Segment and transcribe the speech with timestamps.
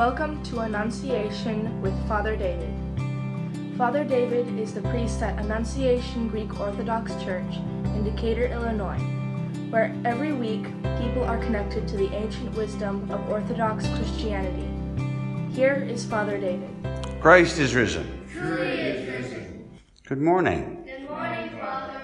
[0.00, 2.74] Welcome to Annunciation with Father David.
[3.76, 8.96] Father David is the priest at Annunciation Greek Orthodox Church in Decatur, Illinois,
[9.68, 10.64] where every week
[11.02, 14.70] people are connected to the ancient wisdom of Orthodox Christianity.
[15.52, 16.70] Here is Father David.
[17.20, 18.26] Christ is risen.
[18.32, 19.80] Truly is risen.
[20.06, 20.82] Good morning.
[20.86, 22.00] Good morning, Father.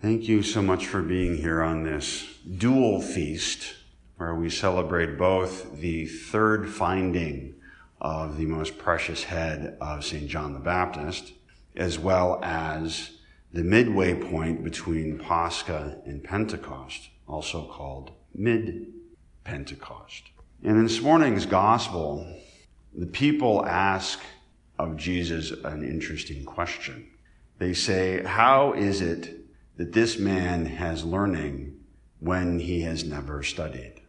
[0.00, 3.74] Thank you so much for being here on this dual feast
[4.22, 7.52] where we celebrate both the third finding
[8.00, 10.28] of the most precious head of St.
[10.28, 11.32] John the Baptist,
[11.74, 13.16] as well as
[13.52, 18.92] the midway point between Pascha and Pentecost, also called Mid
[19.42, 20.22] Pentecost.
[20.62, 22.24] And in this morning's gospel,
[22.94, 24.20] the people ask
[24.78, 27.08] of Jesus an interesting question.
[27.58, 29.34] They say, How is it
[29.78, 31.80] that this man has learning
[32.20, 34.01] when he has never studied?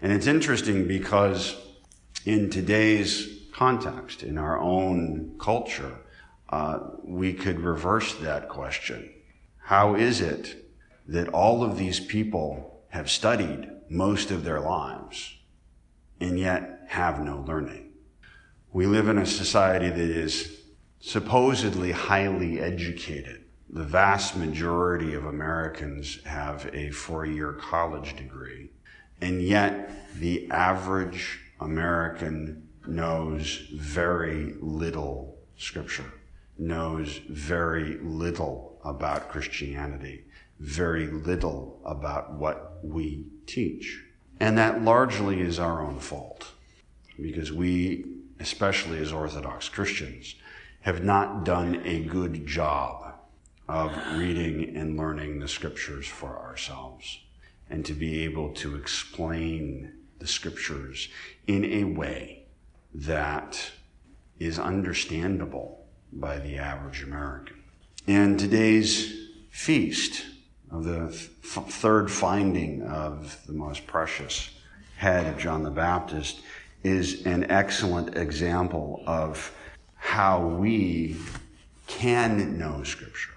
[0.00, 1.56] And it's interesting because
[2.24, 5.98] in today's context, in our own culture,
[6.50, 9.12] uh, we could reverse that question.
[9.58, 10.70] How is it
[11.06, 15.34] that all of these people have studied most of their lives
[16.20, 17.92] and yet have no learning?
[18.72, 20.60] We live in a society that is
[21.00, 23.44] supposedly highly educated.
[23.70, 28.70] The vast majority of Americans have a four year college degree.
[29.20, 36.12] And yet, the average American knows very little scripture,
[36.56, 40.24] knows very little about Christianity,
[40.60, 44.02] very little about what we teach.
[44.40, 46.52] And that largely is our own fault
[47.20, 48.04] because we,
[48.38, 50.36] especially as Orthodox Christians,
[50.82, 53.14] have not done a good job
[53.68, 57.18] of reading and learning the scriptures for ourselves
[57.70, 61.08] and to be able to explain the scriptures
[61.46, 62.42] in a way
[62.94, 63.70] that
[64.38, 67.62] is understandable by the average American.
[68.06, 69.12] And today's
[69.50, 70.24] feast
[70.70, 74.50] of the third finding of the most precious
[74.96, 76.40] head of John the Baptist
[76.82, 79.52] is an excellent example of
[79.96, 81.16] how we
[81.86, 83.34] can know Scripture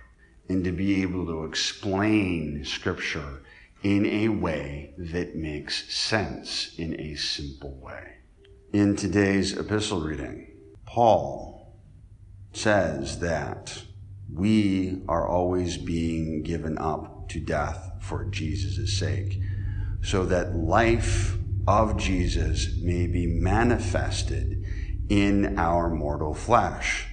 [0.49, 3.41] and to be able to explain Scripture
[3.83, 8.17] in a way that makes sense in a simple way.
[8.73, 10.51] In today's epistle reading,
[10.85, 11.75] Paul
[12.53, 13.83] says that
[14.31, 19.39] we are always being given up to death for Jesus' sake,
[20.03, 21.37] so that life
[21.67, 24.63] of Jesus may be manifested
[25.09, 27.07] in our mortal flesh,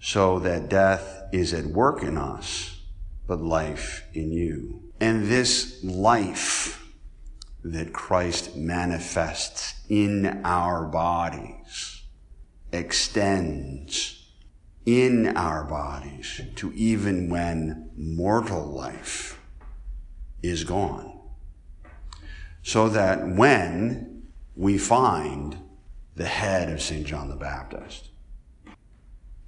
[0.00, 2.82] so that death is at work in us,
[3.26, 4.83] but life in you.
[5.04, 6.82] And this life
[7.62, 12.04] that Christ manifests in our bodies
[12.72, 14.30] extends
[14.86, 19.38] in our bodies to even when mortal life
[20.42, 21.20] is gone.
[22.62, 24.22] So that when
[24.56, 25.58] we find
[26.16, 27.06] the head of St.
[27.06, 28.08] John the Baptist,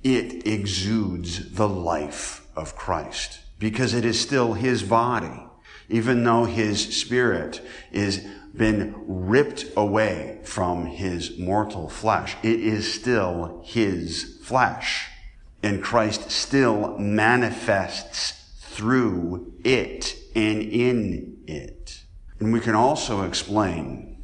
[0.03, 5.47] it exudes the life of Christ because it is still his body,
[5.89, 7.61] even though his spirit
[7.93, 12.37] is been ripped away from his mortal flesh.
[12.43, 15.11] It is still his flesh.
[15.63, 22.03] And Christ still manifests through it and in it.
[22.39, 24.23] And we can also explain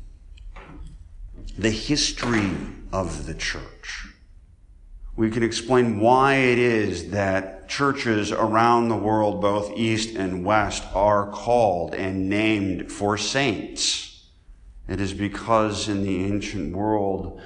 [1.59, 2.51] the history
[2.93, 4.12] of the church.
[5.15, 10.85] We can explain why it is that churches around the world, both east and west,
[10.95, 14.31] are called and named for saints.
[14.89, 17.41] It is because in the ancient world,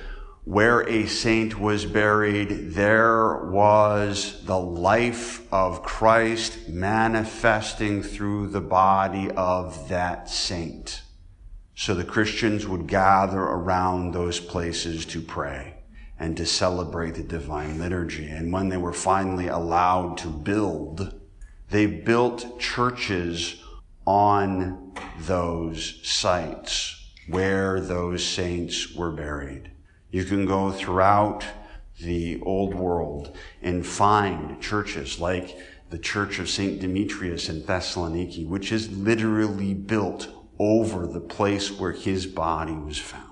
[0.45, 9.29] where a saint was buried, there was the life of Christ manifesting through the body
[9.33, 11.03] of that saint.
[11.75, 15.75] So the Christians would gather around those places to pray
[16.19, 18.27] and to celebrate the divine liturgy.
[18.29, 21.15] And when they were finally allowed to build,
[21.71, 23.63] they built churches
[24.07, 29.71] on those sites where those saints were buried.
[30.11, 31.45] You can go throughout
[32.01, 35.59] the old world and find churches like
[35.91, 36.81] the Church of St.
[36.81, 40.29] Demetrius in Thessaloniki, which is literally built
[40.59, 43.26] over the place where his body was found.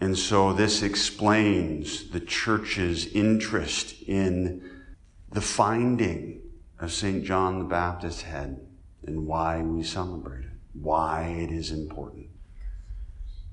[0.00, 4.62] And so this explains the church's interest in
[5.32, 6.40] the finding
[6.78, 7.24] of St.
[7.24, 8.60] John the Baptist's head
[9.04, 12.26] and why we celebrate it, why it is important.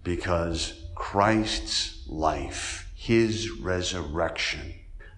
[0.04, 4.76] because Christ's life, his resurrection,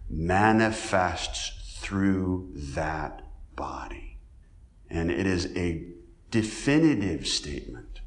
[0.10, 3.22] manifests through that
[3.56, 4.18] body.
[4.90, 5.86] And it is a
[6.32, 8.00] definitive statement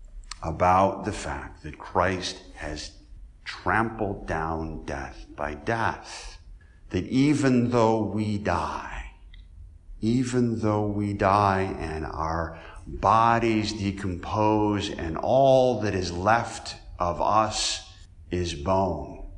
[0.43, 2.93] about the fact that Christ has
[3.45, 6.39] trampled down death by death.
[6.91, 9.13] That even though we die,
[10.01, 17.89] even though we die and our bodies decompose and all that is left of us
[18.31, 19.31] is bone,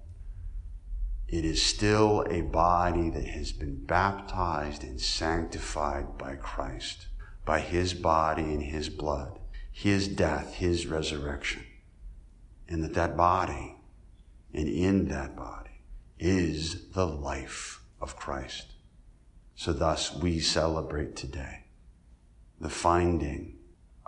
[1.28, 7.06] it is still a body that has been baptized and sanctified by Christ,
[7.44, 9.38] by his body and his blood,
[9.70, 11.64] his death, his resurrection.
[12.68, 13.76] And that that body
[14.54, 15.80] and in that body
[16.18, 18.72] is the life of Christ.
[19.54, 21.64] So thus we celebrate today
[22.60, 23.56] the finding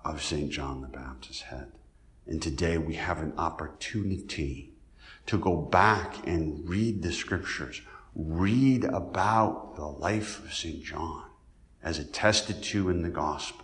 [0.05, 0.51] of St.
[0.51, 1.73] John the Baptist's head.
[2.27, 4.73] And today we have an opportunity
[5.27, 7.81] to go back and read the scriptures,
[8.15, 10.83] read about the life of St.
[10.83, 11.25] John
[11.83, 13.64] as attested to in the Gospels,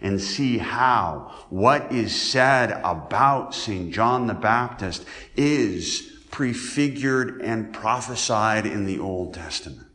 [0.00, 3.92] and see how what is said about St.
[3.92, 5.04] John the Baptist
[5.36, 9.88] is prefigured and prophesied in the Old Testament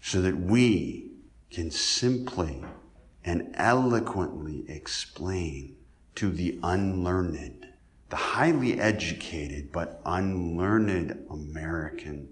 [0.00, 1.10] so that we
[1.50, 2.62] can simply
[3.24, 5.76] and eloquently explain
[6.14, 7.66] to the unlearned,
[8.08, 12.28] the highly educated but unlearned American,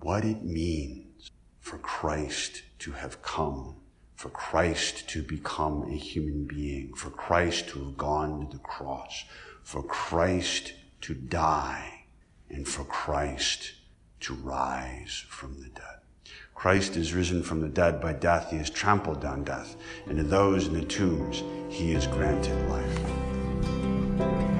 [0.00, 1.30] what it means
[1.60, 3.76] for Christ to have come,
[4.16, 9.24] for Christ to become a human being, for Christ to have gone to the cross,
[9.62, 10.72] for Christ
[11.02, 12.06] to die
[12.48, 13.74] and for Christ
[14.20, 16.00] to rise from the dead.
[16.54, 18.50] Christ is risen from the dead by death.
[18.50, 19.76] He has trampled down death.
[20.06, 24.55] And to those in the tombs, he has granted life.